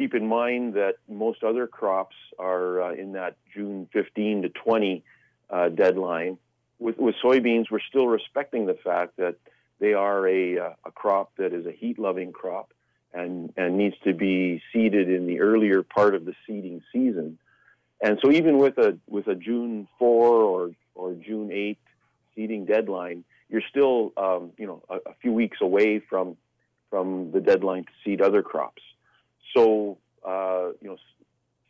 keep 0.00 0.14
in 0.14 0.26
mind 0.26 0.74
that 0.74 0.94
most 1.08 1.44
other 1.44 1.66
crops 1.66 2.16
are 2.38 2.80
uh, 2.80 2.92
in 2.94 3.12
that 3.12 3.36
June 3.54 3.86
15 3.92 4.42
to 4.42 4.48
20 4.48 5.04
uh, 5.50 5.68
deadline. 5.68 6.38
With, 6.78 6.96
with 6.98 7.16
soybeans, 7.22 7.66
we're 7.70 7.80
still 7.86 8.06
respecting 8.06 8.64
the 8.64 8.78
fact 8.82 9.18
that 9.18 9.36
they 9.78 9.92
are 9.92 10.26
a, 10.26 10.58
uh, 10.58 10.70
a 10.86 10.90
crop 10.90 11.32
that 11.36 11.52
is 11.52 11.66
a 11.66 11.72
heat 11.72 11.98
loving 11.98 12.32
crop 12.32 12.72
and, 13.12 13.52
and 13.58 13.76
needs 13.76 13.96
to 14.04 14.14
be 14.14 14.62
seeded 14.72 15.10
in 15.10 15.26
the 15.26 15.40
earlier 15.40 15.82
part 15.82 16.14
of 16.14 16.24
the 16.24 16.34
seeding 16.46 16.80
season. 16.92 17.38
And 18.02 18.18
so 18.22 18.30
even 18.30 18.56
with 18.56 18.78
a, 18.78 18.96
with 19.06 19.26
a 19.26 19.34
June 19.34 19.86
4 19.98 20.08
or, 20.08 20.70
or 20.94 21.12
June 21.12 21.50
8 21.52 21.78
seeding 22.34 22.64
deadline, 22.64 23.24
you're 23.50 23.62
still, 23.68 24.12
um, 24.16 24.52
you 24.56 24.66
know, 24.66 24.82
a, 24.88 24.96
a 25.10 25.14
few 25.20 25.32
weeks 25.32 25.58
away 25.60 25.98
from, 25.98 26.36
from 26.88 27.32
the 27.32 27.40
deadline 27.40 27.84
to 27.84 27.90
seed 28.04 28.20
other 28.20 28.42
crops. 28.42 28.82
So 29.54 29.98
uh, 30.26 30.70
you 30.80 30.88
know, 30.88 30.96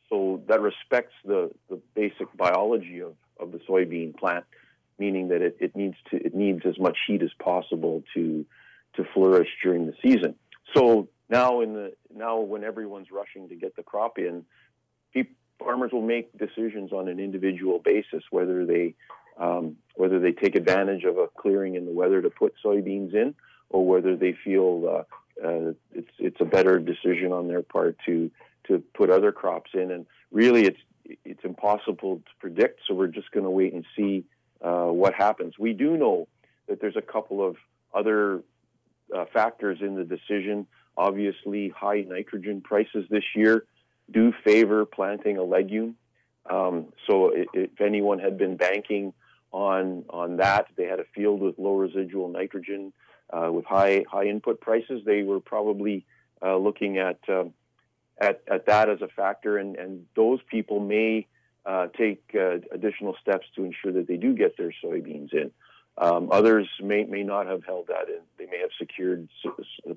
so 0.08 0.42
that 0.48 0.60
respects 0.60 1.14
the, 1.24 1.50
the 1.68 1.80
basic 1.94 2.34
biology 2.36 3.00
of, 3.00 3.14
of 3.38 3.52
the 3.52 3.58
soybean 3.58 4.16
plant, 4.16 4.44
meaning 4.98 5.28
that 5.28 5.40
it, 5.40 5.56
it 5.60 5.76
needs 5.76 5.96
to 6.10 6.16
it 6.16 6.34
needs 6.34 6.62
as 6.66 6.78
much 6.78 6.98
heat 7.06 7.22
as 7.22 7.30
possible 7.38 8.02
to 8.14 8.44
to 8.96 9.04
flourish 9.14 9.48
during 9.62 9.86
the 9.86 9.94
season. 10.02 10.34
So 10.74 11.08
now 11.28 11.60
in 11.60 11.74
the 11.74 11.92
now 12.14 12.40
when 12.40 12.64
everyone's 12.64 13.10
rushing 13.12 13.48
to 13.48 13.54
get 13.54 13.76
the 13.76 13.82
crop 13.82 14.18
in, 14.18 14.44
people, 15.12 15.34
farmers 15.58 15.92
will 15.92 16.02
make 16.02 16.36
decisions 16.36 16.92
on 16.92 17.08
an 17.08 17.20
individual 17.20 17.78
basis 17.78 18.24
whether 18.30 18.66
they 18.66 18.94
um, 19.40 19.76
whether 19.96 20.20
they 20.20 20.32
take 20.32 20.54
advantage 20.54 21.04
of 21.04 21.18
a 21.18 21.26
clearing 21.26 21.74
in 21.74 21.86
the 21.86 21.92
weather 21.92 22.22
to 22.22 22.30
put 22.30 22.54
soybeans 22.64 23.12
in, 23.14 23.34
or 23.70 23.84
whether 23.84 24.14
they 24.14 24.36
feel 24.44 24.88
uh, 24.88 25.46
uh, 25.46 25.72
it's 25.92 26.10
it's 26.18 26.40
a 26.40 26.44
better 26.44 26.78
decision 26.78 27.32
on 27.32 27.48
their 27.48 27.62
part 27.62 27.96
to 28.06 28.30
to 28.68 28.82
put 28.94 29.10
other 29.10 29.32
crops 29.32 29.70
in. 29.74 29.90
And 29.90 30.06
really, 30.30 30.64
it's 30.64 30.80
it's 31.24 31.44
impossible 31.44 32.16
to 32.16 32.30
predict. 32.38 32.80
So 32.86 32.94
we're 32.94 33.08
just 33.08 33.30
going 33.32 33.44
to 33.44 33.50
wait 33.50 33.72
and 33.72 33.84
see 33.96 34.24
uh, 34.60 34.86
what 34.86 35.14
happens. 35.14 35.58
We 35.58 35.72
do 35.72 35.96
know 35.96 36.28
that 36.68 36.80
there's 36.80 36.96
a 36.96 37.02
couple 37.02 37.44
of 37.46 37.56
other 37.94 38.42
uh, 39.16 39.24
factors 39.32 39.78
in 39.80 39.96
the 39.96 40.04
decision. 40.04 40.66
Obviously, 40.96 41.68
high 41.70 42.02
nitrogen 42.02 42.60
prices 42.60 43.06
this 43.10 43.24
year 43.34 43.64
do 44.10 44.32
favor 44.44 44.84
planting 44.84 45.38
a 45.38 45.42
legume. 45.42 45.96
Um, 46.48 46.92
so 47.08 47.32
if 47.54 47.80
anyone 47.80 48.18
had 48.18 48.36
been 48.36 48.56
banking 48.56 49.12
on 49.52 50.04
on 50.10 50.36
that, 50.36 50.66
they 50.76 50.84
had 50.84 51.00
a 51.00 51.04
field 51.14 51.40
with 51.40 51.58
low 51.58 51.76
residual 51.76 52.28
nitrogen 52.28 52.92
uh, 53.32 53.50
with 53.52 53.64
high 53.64 54.04
high 54.10 54.24
input 54.24 54.60
prices, 54.60 55.02
they 55.04 55.22
were 55.22 55.40
probably 55.40 56.04
uh, 56.42 56.56
looking 56.56 56.98
at, 56.98 57.18
um, 57.28 57.52
at 58.20 58.42
at 58.48 58.66
that 58.66 58.88
as 58.88 59.02
a 59.02 59.08
factor, 59.08 59.58
and 59.58 59.76
and 59.76 60.06
those 60.16 60.40
people 60.48 60.80
may 60.80 61.26
uh, 61.64 61.86
take 61.96 62.22
uh, 62.34 62.58
additional 62.72 63.16
steps 63.20 63.46
to 63.54 63.64
ensure 63.64 63.92
that 63.92 64.06
they 64.08 64.16
do 64.16 64.34
get 64.34 64.56
their 64.56 64.72
soybeans 64.82 65.32
in. 65.32 65.50
Um, 65.98 66.30
others 66.32 66.68
may 66.80 67.04
may 67.04 67.22
not 67.22 67.46
have 67.46 67.64
held 67.64 67.88
that 67.88 68.08
in; 68.08 68.20
they 68.38 68.46
may 68.46 68.58
have 68.58 68.70
secured 68.78 69.28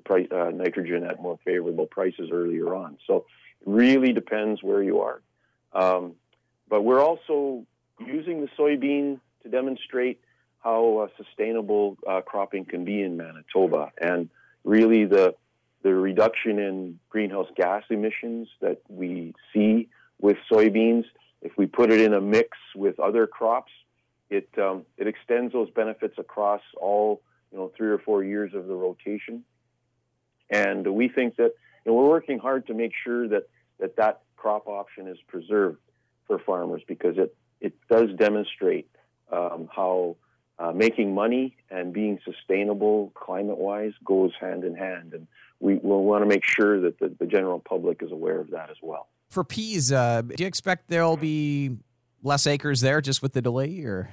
price, 0.04 0.28
uh, 0.30 0.50
nitrogen 0.54 1.04
at 1.04 1.20
more 1.20 1.38
favorable 1.44 1.86
prices 1.86 2.30
earlier 2.32 2.74
on. 2.74 2.98
So, 3.06 3.26
it 3.60 3.66
really 3.66 4.12
depends 4.12 4.62
where 4.62 4.82
you 4.82 5.00
are. 5.00 5.22
Um, 5.72 6.14
but 6.68 6.82
we're 6.82 7.02
also 7.02 7.66
using 7.98 8.40
the 8.40 8.48
soybean 8.58 9.20
to 9.44 9.48
demonstrate 9.48 10.20
how 10.64 10.98
uh, 10.98 11.22
sustainable 11.22 11.96
uh, 12.08 12.22
cropping 12.22 12.64
can 12.64 12.84
be 12.84 13.02
in 13.02 13.16
Manitoba, 13.16 13.92
and 14.00 14.28
really 14.64 15.04
the 15.04 15.34
the 15.82 15.94
reduction 15.94 16.58
in 16.58 16.98
greenhouse 17.10 17.48
gas 17.54 17.84
emissions 17.90 18.48
that 18.62 18.80
we 18.88 19.34
see 19.52 19.88
with 20.20 20.38
soybeans. 20.50 21.04
If 21.42 21.52
we 21.58 21.66
put 21.66 21.92
it 21.92 22.00
in 22.00 22.14
a 22.14 22.20
mix 22.22 22.56
with 22.74 22.98
other 22.98 23.26
crops, 23.26 23.70
it 24.30 24.48
um, 24.58 24.86
it 24.96 25.06
extends 25.06 25.52
those 25.52 25.70
benefits 25.70 26.14
across 26.18 26.62
all 26.80 27.22
you 27.52 27.58
know 27.58 27.70
three 27.76 27.90
or 27.90 27.98
four 27.98 28.24
years 28.24 28.54
of 28.54 28.66
the 28.66 28.74
rotation, 28.74 29.44
and 30.50 30.86
we 30.94 31.08
think 31.08 31.36
that 31.36 31.52
you 31.84 31.92
know, 31.92 31.94
we're 31.94 32.08
working 32.08 32.38
hard 32.38 32.66
to 32.68 32.74
make 32.74 32.92
sure 33.04 33.28
that 33.28 33.48
that 33.78 33.96
that 33.96 34.22
crop 34.36 34.66
option 34.66 35.06
is 35.08 35.18
preserved 35.28 35.78
for 36.26 36.38
farmers 36.38 36.82
because 36.88 37.18
it 37.18 37.36
it 37.60 37.74
does 37.90 38.08
demonstrate 38.16 38.88
um, 39.34 39.68
how 39.74 40.16
uh, 40.58 40.72
making 40.72 41.14
money 41.14 41.56
and 41.70 41.92
being 41.92 42.18
sustainable 42.24 43.12
climate 43.14 43.58
wise 43.58 43.92
goes 44.04 44.32
hand 44.40 44.64
in 44.64 44.74
hand. 44.74 45.12
And 45.12 45.26
we 45.60 45.76
will 45.76 46.04
want 46.04 46.22
to 46.22 46.26
make 46.26 46.44
sure 46.44 46.80
that 46.80 46.98
the, 46.98 47.14
the, 47.18 47.26
general 47.26 47.58
public 47.58 48.02
is 48.02 48.12
aware 48.12 48.40
of 48.40 48.50
that 48.50 48.70
as 48.70 48.76
well. 48.82 49.08
For 49.30 49.42
peas, 49.42 49.90
uh, 49.90 50.22
do 50.22 50.42
you 50.44 50.46
expect 50.46 50.88
there'll 50.88 51.16
be 51.16 51.76
less 52.22 52.46
acres 52.46 52.80
there 52.80 53.00
just 53.00 53.22
with 53.22 53.32
the 53.32 53.42
delay 53.42 53.80
or? 53.80 54.10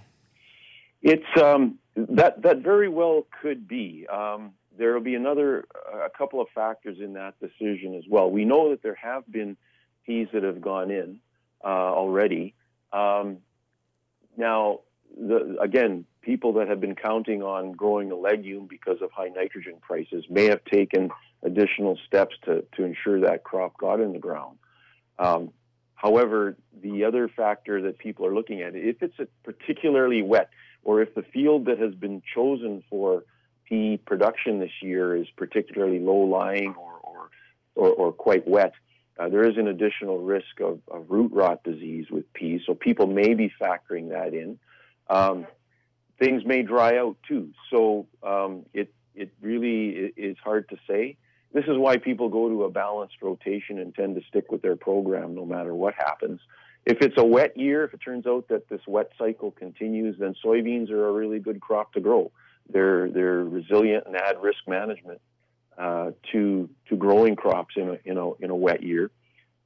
It's 1.04 1.42
um, 1.42 1.80
that 1.96 2.42
that 2.44 2.60
very 2.60 2.90
well 2.90 3.26
could 3.42 3.68
be. 3.68 4.08
Um, 4.08 4.52
there 4.78 4.94
will 4.94 5.02
be 5.02 5.16
another 5.16 5.66
a 5.94 6.10
couple 6.16 6.42
of 6.42 6.48
factors 6.54 6.98
in 7.00 7.14
that 7.14 7.34
decision 7.40 7.96
as 7.96 8.04
well. 8.08 8.30
We 8.30 8.46
know 8.46 8.70
that 8.70 8.84
there 8.84 8.96
have 8.96 9.30
been 9.32 9.58
peas 10.06 10.28
that 10.34 10.44
have 10.44 10.62
gone 10.62 10.92
in 10.92 11.20
uh, 11.64 11.68
already. 11.68 12.54
Um, 12.94 13.38
now, 14.38 14.82
the, 15.18 15.58
again, 15.62 16.06
people 16.22 16.54
that 16.54 16.68
have 16.68 16.80
been 16.80 16.96
counting 16.96 17.42
on 17.42 17.72
growing 17.74 18.12
a 18.12 18.16
legume 18.16 18.68
because 18.68 19.02
of 19.02 19.12
high 19.12 19.30
nitrogen 19.30 19.76
prices 19.82 20.26
may 20.30 20.46
have 20.46 20.64
taken 20.66 21.10
additional 21.44 21.98
steps 22.06 22.36
to, 22.46 22.64
to 22.76 22.84
ensure 22.84 23.20
that 23.22 23.44
crop 23.44 23.78
got 23.78 24.00
in 24.00 24.14
the 24.14 24.20
ground. 24.20 24.58
Um, 25.18 25.52
however, 25.96 26.56
the 26.82 27.06
other 27.06 27.28
factor 27.28 27.82
that 27.84 27.98
people 27.98 28.26
are 28.26 28.34
looking 28.34 28.62
at, 28.62 28.76
if 28.76 29.02
it's 29.02 29.18
particularly 29.44 30.22
wet, 30.22 30.50
or 30.84 31.02
if 31.02 31.14
the 31.14 31.24
field 31.24 31.66
that 31.66 31.80
has 31.80 31.94
been 31.94 32.22
chosen 32.34 32.84
for 32.90 33.24
pea 33.66 33.98
production 34.06 34.60
this 34.60 34.72
year 34.82 35.16
is 35.16 35.28
particularly 35.36 36.00
low 36.00 36.18
lying 36.18 36.76
or, 36.76 36.94
or, 37.04 37.30
or, 37.76 37.90
or 37.94 38.12
quite 38.12 38.48
wet, 38.48 38.74
uh, 39.20 39.30
there 39.30 39.48
is 39.48 39.58
an 39.58 39.68
additional 39.68 40.20
risk 40.20 40.60
of, 40.62 40.80
of, 40.90 41.06
root 41.10 41.32
rot 41.32 41.64
disease 41.64 42.08
with 42.10 42.32
peas. 42.34 42.62
So 42.66 42.74
people 42.74 43.08
may 43.08 43.34
be 43.34 43.52
factoring 43.62 44.10
that 44.10 44.34
in. 44.34 44.58
Um, 45.12 45.46
things 46.20 46.44
may 46.46 46.62
dry 46.62 46.98
out 46.98 47.18
too. 47.28 47.50
So 47.70 48.08
um, 48.24 48.66
it 48.74 48.94
it 49.14 49.30
really 49.42 49.90
is 50.16 50.38
hard 50.44 50.70
to 50.70 50.78
say. 50.88 51.18
This 51.54 51.66
is 51.66 51.78
why 51.78 51.98
people 51.98 52.30
go 52.30 52.48
to 52.48 52.64
a 52.64 52.70
balanced 52.70 53.18
rotation 53.22 53.78
and 53.80 53.94
tend 53.94 54.16
to 54.16 54.22
stick 54.30 54.52
with 54.52 54.62
their 54.62 54.78
program 54.78 55.36
no 55.36 55.46
matter 55.46 55.76
what 55.76 55.94
happens. 55.96 56.40
If 56.86 57.02
it's 57.02 57.18
a 57.18 57.26
wet 57.26 57.58
year, 57.58 57.84
if 57.84 57.94
it 57.94 58.00
turns 58.00 58.26
out 58.26 58.48
that 58.48 58.70
this 58.70 58.82
wet 58.88 59.12
cycle 59.18 59.52
continues, 59.52 60.16
then 60.18 60.34
soybeans 60.44 60.90
are 60.90 61.10
a 61.10 61.12
really 61.12 61.40
good 61.40 61.60
crop 61.60 61.94
to 61.94 62.00
grow. 62.00 62.32
they're 62.70 63.10
they're 63.10 63.44
resilient 63.44 64.06
and 64.08 64.16
add 64.16 64.42
risk 64.42 64.60
management 64.68 65.20
uh, 65.78 66.12
to 66.32 66.70
to 66.88 66.96
growing 66.96 67.36
crops 67.36 67.76
in 67.76 67.90
a 67.90 67.98
in 68.06 68.18
a 68.18 68.34
in 68.36 68.50
a 68.50 68.56
wet 68.56 68.82
year. 68.84 69.12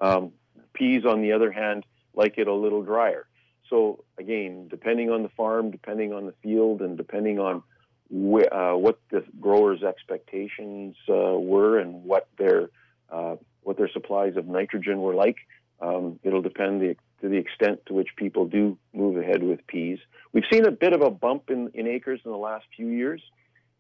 Um, 0.01 0.31
peas, 0.73 1.05
on 1.05 1.21
the 1.21 1.31
other 1.33 1.51
hand, 1.51 1.85
like 2.13 2.37
it 2.37 2.47
a 2.47 2.53
little 2.53 2.81
drier. 2.81 3.27
So 3.69 4.03
again, 4.17 4.67
depending 4.69 5.09
on 5.09 5.23
the 5.23 5.29
farm, 5.29 5.71
depending 5.71 6.13
on 6.13 6.25
the 6.25 6.33
field, 6.43 6.81
and 6.81 6.97
depending 6.97 7.39
on 7.39 7.63
wh- 8.09 8.51
uh, 8.51 8.77
what 8.77 8.99
the 9.11 9.23
growers' 9.39 9.83
expectations 9.83 10.95
uh, 11.09 11.37
were 11.37 11.79
and 11.79 12.03
what 12.03 12.27
their 12.37 12.69
uh, 13.09 13.35
what 13.61 13.77
their 13.77 13.89
supplies 13.91 14.35
of 14.35 14.47
nitrogen 14.47 14.99
were 15.01 15.15
like, 15.15 15.37
um, 15.81 16.19
it'll 16.23 16.41
depend 16.41 16.81
the, 16.81 16.95
to 17.21 17.29
the 17.29 17.37
extent 17.37 17.79
to 17.87 17.93
which 17.93 18.09
people 18.15 18.45
do 18.45 18.77
move 18.93 19.17
ahead 19.17 19.43
with 19.43 19.65
peas. 19.67 19.99
We've 20.33 20.43
seen 20.51 20.65
a 20.65 20.71
bit 20.71 20.93
of 20.93 21.01
a 21.01 21.09
bump 21.09 21.49
in, 21.49 21.71
in 21.73 21.87
acres 21.87 22.21
in 22.25 22.31
the 22.31 22.37
last 22.37 22.65
few 22.75 22.87
years, 22.87 23.21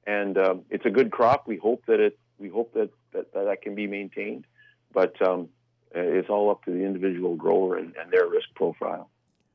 and 0.07 0.37
um, 0.37 0.61
it's 0.69 0.85
a 0.85 0.89
good 0.89 1.11
crop. 1.11 1.47
We 1.47 1.57
hope 1.57 1.83
that 1.87 1.99
it 1.99 2.17
we 2.37 2.49
hope 2.49 2.73
that 2.73 2.89
that, 3.13 3.33
that, 3.33 3.61
can 3.61 3.75
be 3.75 3.87
maintained, 3.87 4.45
but 4.93 5.19
um, 5.25 5.49
it's 5.93 6.29
all 6.29 6.51
up 6.51 6.63
to 6.65 6.71
the 6.71 6.83
individual 6.83 7.35
grower 7.35 7.77
and, 7.77 7.95
and 7.95 8.11
their 8.11 8.27
risk 8.27 8.47
profile. 8.55 9.09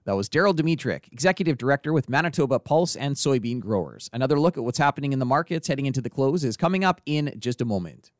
That 0.04 0.16
was 0.16 0.28
Daryl 0.28 0.54
Domitruk, 0.54 1.12
Executive 1.12 1.58
Director 1.58 1.92
with 1.92 2.08
Manitoba 2.08 2.58
Pulse 2.58 2.96
and 2.96 3.16
Soybean 3.16 3.60
Growers. 3.60 4.08
Another 4.12 4.40
look 4.40 4.56
at 4.56 4.64
what's 4.64 4.78
happening 4.78 5.12
in 5.12 5.18
the 5.18 5.26
markets 5.26 5.68
heading 5.68 5.86
into 5.86 6.00
the 6.00 6.08
close 6.08 6.42
is 6.42 6.56
coming 6.56 6.84
up 6.84 7.00
in 7.04 7.34
just 7.38 7.60
a 7.60 7.66
moment. 7.66 8.10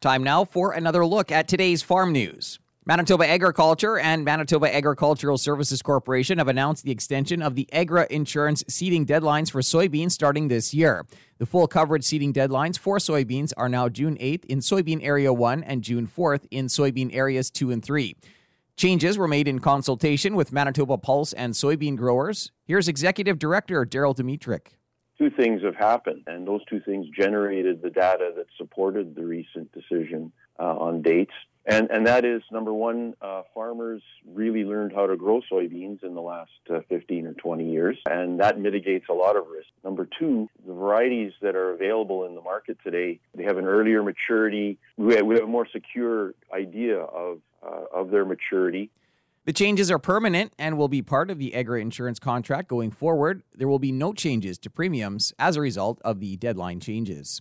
Time 0.00 0.22
now 0.22 0.44
for 0.44 0.72
another 0.72 1.04
look 1.06 1.32
at 1.32 1.48
today's 1.48 1.82
farm 1.82 2.12
news. 2.12 2.58
Manitoba 2.86 3.26
Agriculture 3.28 3.98
and 3.98 4.24
Manitoba 4.24 4.74
Agricultural 4.74 5.38
Services 5.38 5.80
Corporation 5.80 6.38
have 6.38 6.48
announced 6.48 6.84
the 6.84 6.90
extension 6.90 7.40
of 7.40 7.54
the 7.54 7.70
Agri 7.72 8.06
Insurance 8.10 8.64
seeding 8.68 9.06
deadlines 9.06 9.50
for 9.50 9.60
soybeans 9.60 10.12
starting 10.12 10.48
this 10.48 10.74
year. 10.74 11.06
The 11.38 11.46
full 11.46 11.68
coverage 11.68 12.04
seeding 12.04 12.32
deadlines 12.32 12.78
for 12.78 12.96
soybeans 12.96 13.52
are 13.56 13.68
now 13.68 13.88
June 13.88 14.16
8th 14.18 14.44
in 14.46 14.60
soybean 14.60 15.04
area 15.04 15.32
1 15.32 15.62
and 15.62 15.82
June 15.82 16.06
4th 16.06 16.46
in 16.50 16.66
soybean 16.66 17.14
areas 17.14 17.50
2 17.50 17.70
and 17.70 17.84
3. 17.84 18.16
Changes 18.80 19.18
were 19.18 19.28
made 19.28 19.46
in 19.46 19.58
consultation 19.58 20.34
with 20.34 20.54
Manitoba 20.54 20.96
Pulse 20.96 21.34
and 21.34 21.52
soybean 21.52 21.98
growers. 21.98 22.50
Here's 22.64 22.88
Executive 22.88 23.38
Director 23.38 23.84
Daryl 23.84 24.16
Domitruk. 24.16 24.68
Two 25.18 25.28
things 25.28 25.62
have 25.62 25.76
happened, 25.76 26.22
and 26.26 26.48
those 26.48 26.64
two 26.64 26.80
things 26.80 27.06
generated 27.14 27.82
the 27.82 27.90
data 27.90 28.32
that 28.36 28.46
supported 28.56 29.14
the 29.14 29.26
recent 29.26 29.70
decision 29.72 30.32
uh, 30.58 30.78
on 30.78 31.02
dates. 31.02 31.34
And, 31.66 31.90
and 31.90 32.06
that 32.06 32.24
is 32.24 32.40
number 32.50 32.72
one, 32.72 33.12
uh, 33.20 33.42
farmers 33.52 34.00
really 34.26 34.64
learned 34.64 34.94
how 34.94 35.06
to 35.06 35.14
grow 35.14 35.42
soybeans 35.52 36.02
in 36.02 36.14
the 36.14 36.22
last 36.22 36.50
uh, 36.74 36.80
15 36.88 37.26
or 37.26 37.34
20 37.34 37.70
years, 37.70 37.98
and 38.08 38.40
that 38.40 38.58
mitigates 38.58 39.04
a 39.10 39.12
lot 39.12 39.36
of 39.36 39.46
risk. 39.48 39.68
Number 39.84 40.08
two, 40.18 40.48
the 40.66 40.72
varieties 40.72 41.32
that 41.42 41.54
are 41.54 41.74
available 41.74 42.24
in 42.24 42.34
the 42.34 42.40
market 42.40 42.78
today, 42.82 43.20
they 43.34 43.44
have 43.44 43.58
an 43.58 43.66
earlier 43.66 44.02
maturity. 44.02 44.78
We 44.96 45.16
have, 45.16 45.26
we 45.26 45.34
have 45.34 45.44
a 45.44 45.48
more 45.48 45.68
secure 45.70 46.32
idea 46.50 47.00
of, 47.00 47.40
uh, 47.62 47.84
of 47.92 48.10
their 48.10 48.24
maturity. 48.24 48.90
The 49.46 49.52
changes 49.52 49.90
are 49.90 49.98
permanent 49.98 50.52
and 50.58 50.76
will 50.76 50.88
be 50.88 51.02
part 51.02 51.30
of 51.30 51.38
the 51.38 51.54
Agri 51.54 51.80
insurance 51.80 52.18
contract 52.18 52.68
going 52.68 52.90
forward. 52.90 53.42
There 53.54 53.68
will 53.68 53.78
be 53.78 53.92
no 53.92 54.12
changes 54.12 54.58
to 54.58 54.70
premiums 54.70 55.32
as 55.38 55.56
a 55.56 55.60
result 55.60 56.00
of 56.04 56.20
the 56.20 56.36
deadline 56.36 56.78
changes. 56.80 57.40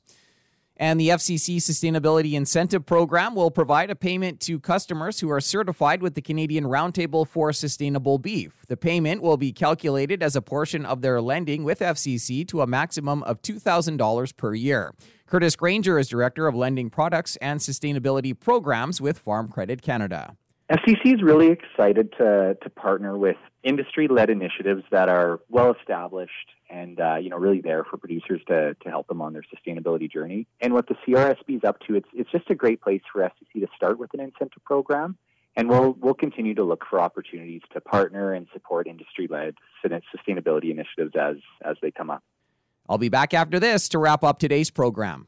And 0.82 0.98
the 0.98 1.10
FCC 1.10 1.58
Sustainability 1.58 2.36
Incentive 2.36 2.86
Program 2.86 3.36
will 3.36 3.52
provide 3.52 3.90
a 3.90 3.98
payment 3.98 4.40
to 4.42 4.62
customers 4.62 5.20
who 5.20 5.30
are 5.30 5.42
certified 5.42 6.02
with 6.02 6.14
the 6.14 6.22
Canadian 6.22 6.64
Roundtable 6.64 7.28
for 7.28 7.52
Sustainable 7.52 8.18
Beef. 8.18 8.66
The 8.70 8.78
payment 8.78 9.22
will 9.22 9.36
be 9.36 9.52
calculated 9.52 10.24
as 10.24 10.38
a 10.38 10.42
portion 10.42 10.86
of 10.86 11.02
their 11.02 11.20
lending 11.20 11.66
with 11.66 11.80
FCC 11.80 12.48
to 12.48 12.62
a 12.62 12.68
maximum 12.68 13.24
of 13.24 13.42
$2,000 13.42 14.38
per 14.38 14.56
year. 14.56 14.94
Curtis 15.28 15.58
Granger 15.58 16.00
is 16.00 16.08
Director 16.08 16.48
of 16.48 16.56
Lending 16.56 16.90
Products 16.90 17.36
and 17.42 17.60
Sustainability 17.60 18.40
Programs 18.40 19.02
with 19.02 19.20
Farm 19.20 19.50
Credit 19.50 19.82
Canada. 19.82 20.38
FCC 20.72 21.16
is 21.16 21.22
really 21.22 21.48
excited 21.48 22.14
to, 22.18 22.56
to 22.62 22.70
partner 22.70 23.18
with 23.18 23.36
industry-led 23.64 24.30
initiatives 24.30 24.84
that 24.92 25.10
are 25.10 25.42
well 25.50 25.76
established 25.78 26.32
and 26.70 27.00
uh, 27.00 27.16
you 27.16 27.30
know 27.30 27.38
really 27.38 27.62
there 27.62 27.84
for 27.84 27.98
producers 27.98 28.42
to, 28.48 28.76
to 28.76 28.90
help 28.90 29.08
them 29.08 29.22
on 29.22 29.34
their 29.34 29.44
sustainability 29.44 30.12
journey. 30.12 30.48
And 30.62 30.74
what 30.74 30.88
the 30.88 30.96
CRSB 31.08 31.58
is 31.58 31.64
up 31.64 31.80
to, 31.88 31.96
it's 31.96 32.08
it's 32.14 32.32
just 32.32 32.50
a 32.50 32.56
great 32.56 32.82
place 32.82 33.02
for 33.12 33.22
FCC 33.22 33.62
to 33.62 33.68
start 33.76 34.00
with 34.00 34.14
an 34.14 34.20
incentive 34.20 34.64
program, 34.64 35.18
and 35.56 35.70
we'll 35.70 35.96
we'll 36.00 36.14
continue 36.14 36.56
to 36.56 36.64
look 36.64 36.84
for 36.90 37.00
opportunities 37.00 37.62
to 37.74 37.82
partner 37.82 38.34
and 38.34 38.48
support 38.54 38.88
industry-led 38.88 39.56
sustainability 39.86 40.72
initiatives 40.72 41.16
as 41.20 41.38
as 41.64 41.78
they 41.82 41.92
come 41.92 42.10
up. 42.10 42.24
I'll 42.88 42.98
be 42.98 43.10
back 43.10 43.34
after 43.34 43.60
this 43.60 43.88
to 43.90 44.00
wrap 44.00 44.24
up 44.24 44.40
today's 44.40 44.72
program. 44.72 45.28